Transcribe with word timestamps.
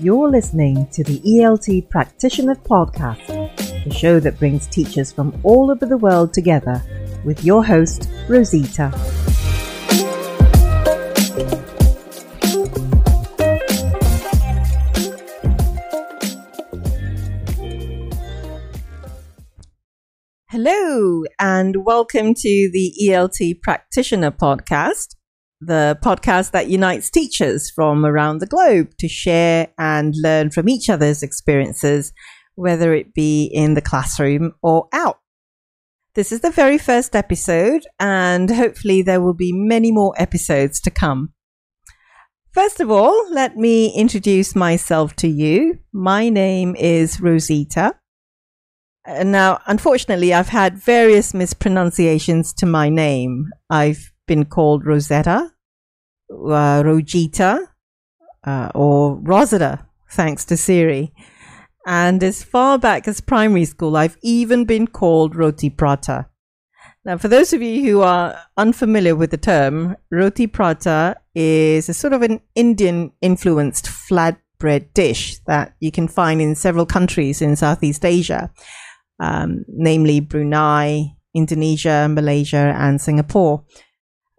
You're 0.00 0.30
listening 0.30 0.86
to 0.92 1.02
the 1.02 1.20
ELT 1.24 1.90
Practitioner 1.90 2.54
Podcast, 2.54 3.26
the 3.84 3.92
show 3.92 4.20
that 4.20 4.38
brings 4.38 4.66
teachers 4.68 5.12
from 5.12 5.38
all 5.42 5.70
over 5.70 5.84
the 5.84 5.98
world 5.98 6.32
together 6.32 6.80
with 7.24 7.44
your 7.44 7.64
host, 7.64 8.08
Rozitah. 8.28 9.25
Hello, 20.58 21.22
and 21.38 21.84
welcome 21.84 22.32
to 22.32 22.70
the 22.72 22.90
ELT 23.06 23.60
Practitioner 23.60 24.30
Podcast 24.30 25.08
the 25.60 25.98
podcast 26.02 26.52
that 26.52 26.70
unites 26.70 27.10
teachers 27.10 27.70
from 27.70 28.06
around 28.06 28.38
the 28.38 28.46
globe 28.46 28.88
to 28.98 29.06
share 29.06 29.68
and 29.76 30.14
learn 30.16 30.50
from 30.50 30.70
each 30.70 30.88
other's 30.88 31.22
experiences, 31.22 32.10
whether 32.54 32.94
it 32.94 33.12
be 33.12 33.44
in 33.52 33.74
the 33.74 33.82
classroom 33.82 34.54
or 34.62 34.88
out. 34.94 35.18
This 36.14 36.32
is 36.32 36.40
the 36.40 36.50
very 36.50 36.78
first 36.78 37.14
episode, 37.14 37.82
and 38.00 38.50
hopefully, 38.50 39.02
there 39.02 39.20
will 39.20 39.34
be 39.34 39.52
many 39.52 39.92
more 39.92 40.14
episodes 40.16 40.80
to 40.80 40.90
come. 40.90 41.34
First 42.52 42.80
of 42.80 42.90
all, 42.90 43.30
let 43.30 43.58
me 43.58 43.94
introduce 43.94 44.56
myself 44.56 45.14
to 45.16 45.28
you. 45.28 45.80
My 45.92 46.30
name 46.30 46.74
is 46.76 47.18
Rozitah. 47.18 47.92
Now, 49.06 49.60
unfortunately, 49.66 50.34
I've 50.34 50.48
had 50.48 50.78
various 50.78 51.32
mispronunciations 51.32 52.52
to 52.54 52.66
my 52.66 52.88
name. 52.88 53.50
I've 53.70 54.12
been 54.26 54.44
called 54.44 54.84
Rosetta, 54.84 55.52
uh, 56.30 56.82
Rojita, 56.82 57.68
uh, 58.44 58.70
or 58.74 59.16
Rosetta, 59.16 59.86
thanks 60.10 60.44
to 60.46 60.56
Siri. 60.56 61.12
And 61.86 62.24
as 62.24 62.42
far 62.42 62.78
back 62.78 63.06
as 63.06 63.20
primary 63.20 63.64
school, 63.64 63.96
I've 63.96 64.18
even 64.22 64.64
been 64.64 64.88
called 64.88 65.36
Roti 65.36 65.70
Prata. 65.70 66.26
Now, 67.04 67.16
for 67.16 67.28
those 67.28 67.52
of 67.52 67.62
you 67.62 67.88
who 67.88 68.00
are 68.00 68.36
unfamiliar 68.56 69.14
with 69.14 69.30
the 69.30 69.36
term, 69.36 69.96
Roti 70.10 70.48
Prata 70.48 71.16
is 71.36 71.88
a 71.88 71.94
sort 71.94 72.12
of 72.12 72.22
an 72.22 72.40
Indian 72.56 73.12
influenced 73.20 73.86
flatbread 73.86 74.92
dish 74.94 75.38
that 75.46 75.76
you 75.78 75.92
can 75.92 76.08
find 76.08 76.42
in 76.42 76.56
several 76.56 76.86
countries 76.86 77.40
in 77.40 77.54
Southeast 77.54 78.04
Asia, 78.04 78.50
um, 79.20 79.64
namely 79.68 80.20
Brunei, 80.20 81.16
Indonesia, 81.34 82.08
Malaysia, 82.10 82.74
and 82.78 83.00
Singapore. 83.00 83.64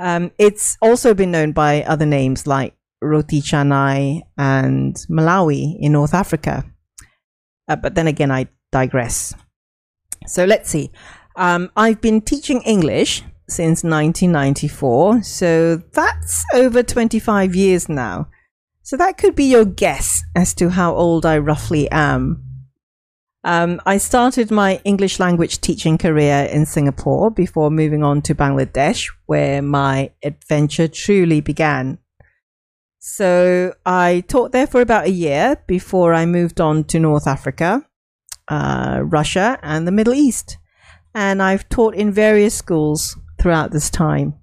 Um, 0.00 0.32
it's 0.38 0.76
also 0.82 1.14
been 1.14 1.30
known 1.30 1.52
by 1.52 1.82
other 1.84 2.06
names 2.06 2.46
like 2.46 2.74
Roti 3.00 3.40
Canai 3.40 4.22
and 4.36 4.94
Malawi 5.08 5.76
in 5.78 5.92
North 5.92 6.14
Africa. 6.14 6.64
Uh, 7.68 7.76
but 7.76 7.94
then 7.94 8.06
again, 8.06 8.30
I 8.30 8.48
digress. 8.72 9.34
So 10.26 10.44
let's 10.44 10.70
see. 10.70 10.90
Um, 11.36 11.70
I've 11.76 12.00
been 12.00 12.20
teaching 12.20 12.62
English 12.62 13.22
since 13.48 13.84
1994, 13.84 15.22
so 15.22 15.76
that's 15.92 16.44
over 16.54 16.82
25 16.82 17.54
years 17.54 17.88
now. 17.88 18.28
So 18.82 18.96
that 18.96 19.16
could 19.16 19.34
be 19.34 19.44
your 19.44 19.64
guess 19.64 20.22
as 20.36 20.54
to 20.54 20.70
how 20.70 20.94
old 20.94 21.24
I 21.24 21.38
roughly 21.38 21.90
am. 21.90 22.42
Um, 23.44 23.82
I 23.84 23.98
started 23.98 24.50
my 24.50 24.80
English 24.84 25.20
language 25.20 25.60
teaching 25.60 25.98
career 25.98 26.48
in 26.50 26.64
Singapore 26.64 27.30
before 27.30 27.70
moving 27.70 28.02
on 28.02 28.22
to 28.22 28.34
Bangladesh, 28.34 29.12
where 29.26 29.60
my 29.60 30.12
adventure 30.22 30.88
truly 30.88 31.42
began. 31.42 31.98
So 33.00 33.74
I 33.84 34.24
taught 34.28 34.52
there 34.52 34.66
for 34.66 34.80
about 34.80 35.04
a 35.04 35.10
year 35.10 35.62
before 35.66 36.14
I 36.14 36.24
moved 36.24 36.58
on 36.58 36.84
to 36.84 36.98
North 36.98 37.26
Africa, 37.26 37.84
uh, 38.48 39.02
Russia, 39.04 39.58
and 39.62 39.86
the 39.86 39.92
Middle 39.92 40.14
East. 40.14 40.56
And 41.14 41.42
I've 41.42 41.68
taught 41.68 41.94
in 41.94 42.12
various 42.12 42.54
schools 42.54 43.14
throughout 43.38 43.72
this 43.72 43.90
time. 43.90 44.34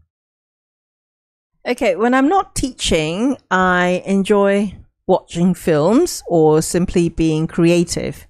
Okay, 1.68 1.96
when 1.96 2.14
I'm 2.14 2.30
not 2.30 2.56
teaching, 2.56 3.36
I 3.50 4.04
enjoy 4.06 4.76
watching 5.08 5.56
films 5.56 6.22
or 6.28 6.62
simply 6.62 7.10
being 7.10 7.48
creative. 7.48 8.28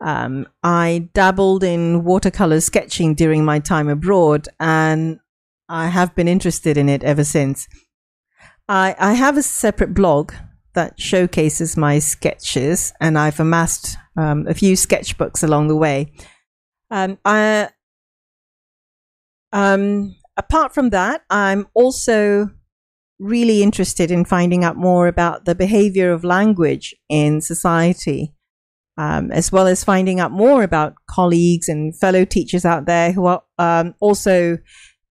Um, 0.00 0.46
I 0.62 1.08
dabbled 1.14 1.64
in 1.64 2.04
watercolor 2.04 2.60
sketching 2.60 3.14
during 3.14 3.44
my 3.44 3.58
time 3.58 3.88
abroad, 3.88 4.48
and 4.60 5.18
I 5.68 5.88
have 5.88 6.14
been 6.14 6.28
interested 6.28 6.76
in 6.76 6.88
it 6.88 7.02
ever 7.02 7.24
since. 7.24 7.66
I, 8.68 8.94
I 8.98 9.14
have 9.14 9.36
a 9.36 9.42
separate 9.42 9.94
blog 9.94 10.32
that 10.74 11.00
showcases 11.00 11.76
my 11.76 11.98
sketches, 11.98 12.92
and 13.00 13.18
I've 13.18 13.40
amassed 13.40 13.96
um, 14.16 14.46
a 14.46 14.54
few 14.54 14.74
sketchbooks 14.74 15.42
along 15.42 15.68
the 15.68 15.76
way. 15.76 16.12
Um, 16.90 17.18
I, 17.24 17.70
um, 19.52 20.14
apart 20.36 20.74
from 20.74 20.90
that, 20.90 21.22
I'm 21.30 21.66
also 21.74 22.50
really 23.18 23.62
interested 23.62 24.10
in 24.10 24.26
finding 24.26 24.62
out 24.62 24.76
more 24.76 25.08
about 25.08 25.46
the 25.46 25.54
behavior 25.54 26.12
of 26.12 26.22
language 26.22 26.94
in 27.08 27.40
society 27.40 28.35
um, 28.98 29.30
as 29.30 29.52
well 29.52 29.66
as 29.66 29.84
finding 29.84 30.20
out 30.20 30.32
more 30.32 30.62
about 30.62 30.94
colleagues 31.08 31.68
and 31.68 31.98
fellow 31.98 32.24
teachers 32.24 32.64
out 32.64 32.86
there 32.86 33.12
who 33.12 33.26
are 33.26 33.42
um, 33.58 33.94
also 34.00 34.58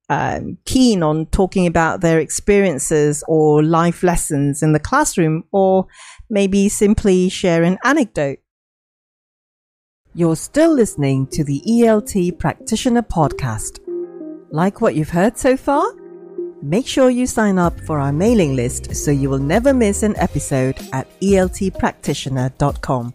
um, 0.09 0.57
keen 0.65 1.03
on 1.03 1.25
talking 1.27 1.67
about 1.67 2.01
their 2.01 2.19
experiences 2.19 3.23
or 3.27 3.63
life 3.63 4.03
lessons 4.03 4.61
in 4.61 4.73
the 4.73 4.79
classroom, 4.79 5.43
or 5.51 5.87
maybe 6.29 6.69
simply 6.69 7.29
share 7.29 7.63
an 7.63 7.77
anecdote. 7.83 8.39
You're 10.13 10.35
still 10.35 10.73
listening 10.73 11.27
to 11.27 11.43
the 11.43 11.61
ELT 11.67 12.39
Practitioner 12.39 13.01
Podcast. 13.01 13.79
Like 14.49 14.79
what 14.79 14.95
you've 14.95 15.09
heard 15.09 15.37
so 15.37 15.57
far? 15.57 15.85
Make 16.61 16.87
sure 16.87 17.09
you 17.09 17.27
sign 17.27 17.59
up 17.59 17.77
for 17.81 17.99
our 17.99 18.13
mailing 18.13 18.55
list 18.55 18.95
so 18.95 19.11
you 19.11 19.29
will 19.29 19.39
never 19.39 19.73
miss 19.73 20.03
an 20.03 20.15
episode 20.15 20.77
at 20.93 21.07
eltpractitioner.com. 21.19 23.13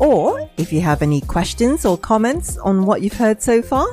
Or 0.00 0.48
if 0.56 0.72
you 0.72 0.80
have 0.80 1.02
any 1.02 1.20
questions 1.20 1.84
or 1.84 1.98
comments 1.98 2.56
on 2.58 2.86
what 2.86 3.02
you've 3.02 3.14
heard 3.14 3.42
so 3.42 3.62
far, 3.62 3.86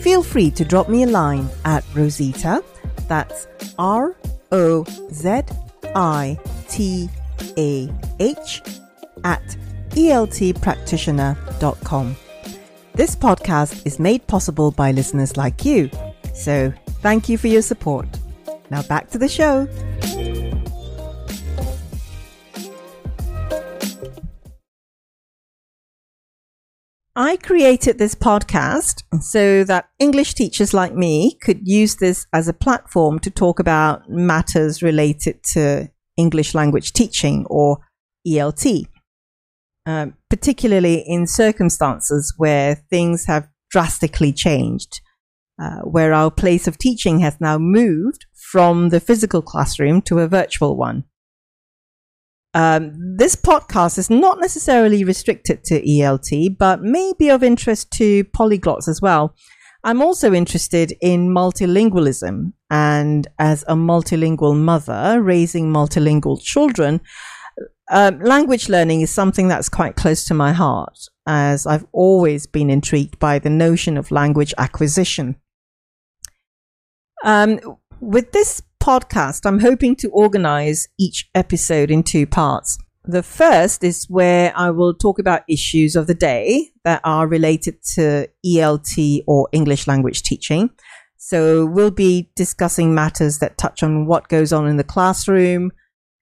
feel 0.00 0.22
free 0.22 0.50
to 0.52 0.64
drop 0.64 0.88
me 0.88 1.02
a 1.04 1.06
line 1.06 1.48
at 1.64 1.84
Rozitah. 1.94 2.62
That's 3.08 3.46
R 3.78 4.14
O 4.52 4.84
Z 5.12 5.42
I 5.94 6.38
T 6.68 7.08
A 7.56 7.88
H 8.18 8.62
at 9.24 9.56
eltpractitioner.com. 9.90 12.16
This 12.94 13.14
podcast 13.16 13.86
is 13.86 13.98
made 13.98 14.26
possible 14.26 14.70
by 14.70 14.92
listeners 14.92 15.36
like 15.36 15.64
you. 15.64 15.90
So 16.34 16.72
thank 17.00 17.28
you 17.28 17.36
for 17.38 17.48
your 17.48 17.62
support. 17.62 18.06
Now 18.70 18.82
back 18.82 19.10
to 19.10 19.18
the 19.18 19.28
show. 19.28 19.66
I 27.20 27.36
created 27.36 27.98
this 27.98 28.14
podcast 28.14 29.02
so 29.20 29.62
that 29.64 29.90
English 29.98 30.32
teachers 30.32 30.72
like 30.72 30.94
me 30.94 31.36
could 31.42 31.68
use 31.68 31.96
this 31.96 32.26
as 32.32 32.48
a 32.48 32.54
platform 32.54 33.18
to 33.18 33.30
talk 33.30 33.60
about 33.60 34.08
matters 34.08 34.82
related 34.82 35.42
to 35.52 35.90
English 36.16 36.54
language 36.54 36.94
teaching 36.94 37.44
or 37.50 37.80
ELT, 38.26 38.86
um, 39.84 40.14
particularly 40.30 41.04
in 41.06 41.26
circumstances 41.26 42.32
where 42.38 42.76
things 42.88 43.26
have 43.26 43.50
drastically 43.70 44.32
changed, 44.32 45.02
uh, 45.62 45.80
where 45.80 46.14
our 46.14 46.30
place 46.30 46.66
of 46.66 46.78
teaching 46.78 47.20
has 47.20 47.38
now 47.38 47.58
moved 47.58 48.24
from 48.50 48.88
the 48.88 48.98
physical 48.98 49.42
classroom 49.42 50.00
to 50.00 50.20
a 50.20 50.26
virtual 50.26 50.74
one. 50.74 51.04
Um, 52.52 52.92
this 53.16 53.36
podcast 53.36 53.96
is 53.98 54.10
not 54.10 54.40
necessarily 54.40 55.04
restricted 55.04 55.62
to 55.64 55.80
ELT, 55.80 56.58
but 56.58 56.82
may 56.82 57.12
be 57.18 57.28
of 57.28 57.42
interest 57.42 57.90
to 57.92 58.24
polyglots 58.24 58.88
as 58.88 59.00
well. 59.00 59.34
I'm 59.84 60.02
also 60.02 60.34
interested 60.34 60.92
in 61.00 61.28
multilingualism, 61.28 62.52
and 62.70 63.28
as 63.38 63.64
a 63.66 63.74
multilingual 63.74 64.56
mother 64.56 65.22
raising 65.22 65.72
multilingual 65.72 66.42
children, 66.42 67.00
uh, 67.90 68.12
language 68.20 68.68
learning 68.68 69.00
is 69.00 69.10
something 69.10 69.48
that's 69.48 69.68
quite 69.68 69.96
close 69.96 70.24
to 70.26 70.34
my 70.34 70.52
heart, 70.52 70.98
as 71.26 71.66
I've 71.66 71.86
always 71.92 72.46
been 72.46 72.68
intrigued 72.68 73.18
by 73.18 73.38
the 73.38 73.50
notion 73.50 73.96
of 73.96 74.10
language 74.10 74.52
acquisition. 74.58 75.36
Um, 77.24 77.58
with 78.00 78.32
this 78.32 78.62
podcast, 78.80 79.46
I'm 79.46 79.60
hoping 79.60 79.94
to 79.96 80.08
organize 80.10 80.88
each 80.98 81.28
episode 81.34 81.90
in 81.90 82.02
two 82.02 82.26
parts. 82.26 82.78
The 83.04 83.22
first 83.22 83.84
is 83.84 84.06
where 84.08 84.52
I 84.56 84.70
will 84.70 84.94
talk 84.94 85.18
about 85.18 85.42
issues 85.48 85.96
of 85.96 86.06
the 86.06 86.14
day 86.14 86.70
that 86.84 87.00
are 87.04 87.26
related 87.26 87.82
to 87.94 88.28
ELT 88.44 89.22
or 89.26 89.48
English 89.52 89.86
language 89.86 90.22
teaching. 90.22 90.70
So 91.16 91.66
we'll 91.66 91.90
be 91.90 92.30
discussing 92.34 92.94
matters 92.94 93.38
that 93.38 93.58
touch 93.58 93.82
on 93.82 94.06
what 94.06 94.28
goes 94.28 94.52
on 94.52 94.66
in 94.66 94.76
the 94.76 94.84
classroom, 94.84 95.70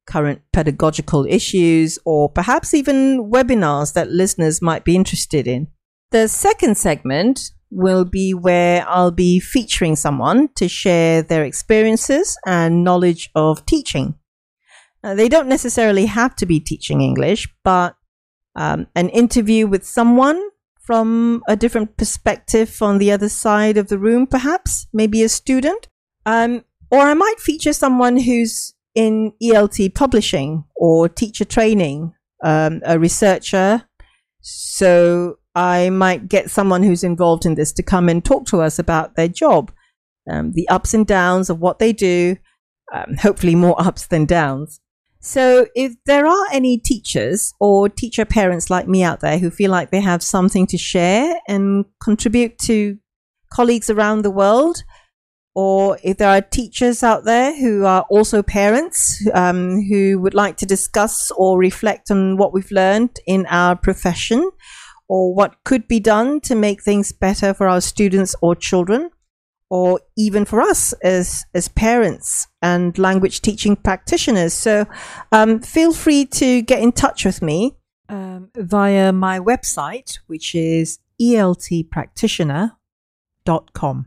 current 0.06 0.42
pedagogical 0.52 1.26
issues, 1.26 1.98
or 2.04 2.28
perhaps 2.28 2.74
even 2.74 3.30
webinars 3.30 3.94
that 3.94 4.10
listeners 4.10 4.60
might 4.60 4.84
be 4.84 4.96
interested 4.96 5.46
in. 5.46 5.68
The 6.10 6.28
second 6.28 6.76
segment 6.76 7.52
will 7.70 8.04
be 8.04 8.34
where 8.34 8.84
I'll 8.88 9.10
be 9.10 9.40
featuring 9.40 9.96
someone 9.96 10.48
to 10.54 10.68
share 10.68 11.22
their 11.22 11.44
experiences 11.44 12.38
and 12.46 12.84
knowledge 12.84 13.30
of 13.34 13.64
teaching. 13.66 14.14
They 15.02 15.28
don't 15.28 15.48
necessarily 15.48 16.06
have 16.06 16.34
to 16.36 16.46
be 16.46 16.60
teaching 16.60 17.00
English, 17.00 17.48
but 17.64 17.96
um, 18.56 18.88
an 18.94 19.08
interview 19.10 19.66
with 19.66 19.86
someone 19.86 20.42
from 20.80 21.42
a 21.46 21.54
different 21.54 21.96
perspective 21.96 22.80
on 22.80 22.98
the 22.98 23.12
other 23.12 23.28
side 23.28 23.76
of 23.76 23.88
the 23.88 23.98
room, 23.98 24.26
perhaps, 24.26 24.86
maybe 24.92 25.22
a 25.22 25.28
student. 25.28 25.86
Um, 26.26 26.64
or 26.90 27.00
I 27.00 27.14
might 27.14 27.38
feature 27.38 27.72
someone 27.72 28.16
who's 28.16 28.74
in 28.94 29.32
ELT 29.42 29.94
publishing 29.94 30.64
or 30.74 31.08
teacher 31.08 31.44
training, 31.44 32.14
um, 32.42 32.80
a 32.84 32.98
researcher. 32.98 33.84
So 34.40 35.38
I 35.58 35.90
might 35.90 36.28
get 36.28 36.52
someone 36.52 36.84
who's 36.84 37.02
involved 37.02 37.44
in 37.44 37.56
this 37.56 37.72
to 37.72 37.82
come 37.82 38.08
and 38.08 38.24
talk 38.24 38.46
to 38.46 38.60
us 38.60 38.78
about 38.78 39.16
their 39.16 39.26
job, 39.26 39.72
um, 40.30 40.52
the 40.52 40.68
ups 40.68 40.94
and 40.94 41.04
downs 41.04 41.50
of 41.50 41.58
what 41.58 41.80
they 41.80 41.92
do, 41.92 42.36
um, 42.94 43.16
hopefully 43.16 43.56
more 43.56 43.74
ups 43.88 44.06
than 44.06 44.24
downs. 44.24 44.80
So, 45.20 45.66
if 45.74 45.94
there 46.06 46.28
are 46.28 46.46
any 46.52 46.78
teachers 46.78 47.54
or 47.58 47.88
teacher 47.88 48.24
parents 48.24 48.70
like 48.70 48.86
me 48.86 49.02
out 49.02 49.18
there 49.18 49.38
who 49.38 49.50
feel 49.50 49.72
like 49.72 49.90
they 49.90 50.00
have 50.00 50.22
something 50.22 50.64
to 50.68 50.78
share 50.78 51.40
and 51.48 51.84
contribute 52.00 52.56
to 52.60 52.96
colleagues 53.52 53.90
around 53.90 54.22
the 54.22 54.30
world, 54.30 54.84
or 55.56 55.98
if 56.04 56.18
there 56.18 56.28
are 56.28 56.40
teachers 56.40 57.02
out 57.02 57.24
there 57.24 57.52
who 57.58 57.84
are 57.84 58.06
also 58.10 58.44
parents 58.44 59.26
um, 59.34 59.82
who 59.90 60.20
would 60.20 60.34
like 60.34 60.56
to 60.58 60.66
discuss 60.66 61.32
or 61.32 61.58
reflect 61.58 62.12
on 62.12 62.36
what 62.36 62.54
we've 62.54 62.70
learned 62.70 63.18
in 63.26 63.44
our 63.46 63.74
profession, 63.74 64.48
or 65.08 65.34
what 65.34 65.56
could 65.64 65.88
be 65.88 66.00
done 66.00 66.40
to 66.40 66.54
make 66.54 66.82
things 66.82 67.12
better 67.12 67.54
for 67.54 67.66
our 67.66 67.80
students 67.80 68.36
or 68.42 68.54
children, 68.54 69.10
or 69.70 70.00
even 70.16 70.44
for 70.44 70.60
us 70.60 70.92
as 71.02 71.44
as 71.54 71.68
parents 71.68 72.48
and 72.62 72.98
language 72.98 73.40
teaching 73.40 73.76
practitioners. 73.76 74.52
So 74.52 74.86
um, 75.32 75.60
feel 75.60 75.92
free 75.92 76.26
to 76.26 76.62
get 76.62 76.82
in 76.82 76.92
touch 76.92 77.24
with 77.24 77.42
me 77.42 77.76
um, 78.08 78.50
via 78.56 79.12
my 79.12 79.38
website, 79.38 80.18
which 80.26 80.54
is 80.54 80.98
eltpractitioner.com. 81.20 84.06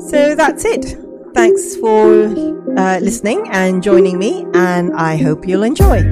So 0.00 0.36
that's 0.36 0.64
it. 0.64 0.96
Thanks 1.34 1.76
for 1.76 2.24
uh, 2.76 2.98
listening 3.00 3.46
and 3.50 3.82
joining 3.82 4.18
me, 4.18 4.46
and 4.54 4.94
I 4.94 5.16
hope 5.16 5.46
you'll 5.46 5.64
enjoy. 5.64 6.08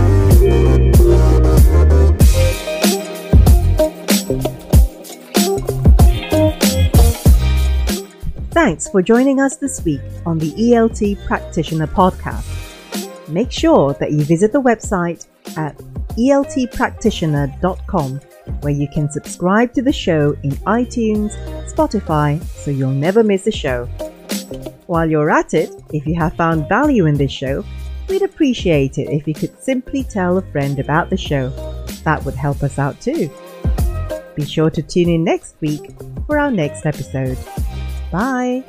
Thanks 8.67 8.89
for 8.89 9.01
joining 9.01 9.41
us 9.41 9.59
this 9.59 9.85
week 9.85 10.01
on 10.27 10.41
the 10.41 10.51
ELT 10.51 11.25
Practitioner 11.25 11.87
Podcast. 11.87 13.29
Make 13.29 13.53
sure 13.53 13.95
that 14.01 14.11
you 14.11 14.25
visit 14.25 14.51
the 14.51 14.61
website 14.61 15.29
at 15.57 15.79
eltpractitioner.com 16.19 18.21
where 18.63 18.73
you 18.73 18.89
can 18.89 19.09
subscribe 19.09 19.73
to 19.75 19.83
the 19.83 19.93
show 19.93 20.37
in 20.43 20.51
iTunes, 20.67 21.31
Spotify, 21.73 22.43
so 22.43 22.73
you'll 22.73 22.91
never 22.91 23.23
miss 23.23 23.47
a 23.47 23.53
show. 23.53 23.85
While 24.89 25.09
you're 25.09 25.31
at 25.31 25.55
it, 25.55 25.71
if 25.93 26.05
you 26.05 26.17
have 26.17 26.35
found 26.35 26.69
value 26.69 27.07
in 27.07 27.15
this 27.15 27.31
show, 27.31 27.65
we'd 28.09 28.23
appreciate 28.23 28.99
it 28.99 29.09
if 29.11 29.29
you 29.29 29.35
could 29.35 29.57
simply 29.63 30.03
tell 30.03 30.39
a 30.39 30.43
friend 30.51 30.81
about 30.81 31.09
the 31.09 31.17
show. 31.17 31.51
That 32.03 32.25
would 32.25 32.35
help 32.35 32.65
us 32.65 32.81
out 32.81 33.01
too. 33.01 33.31
Be 34.35 34.45
sure 34.45 34.71
to 34.71 34.83
tune 34.83 35.09
in 35.09 35.23
next 35.23 35.55
week 35.61 35.93
for 36.27 36.37
our 36.37 36.51
next 36.51 36.85
episode. 36.85 37.39
Bye. 38.17 38.65